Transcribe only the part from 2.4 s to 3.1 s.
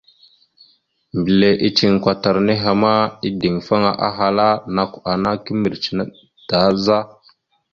nehe ma,